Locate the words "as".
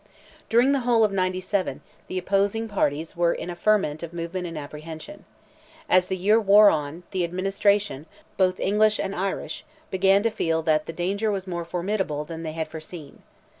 5.87-6.07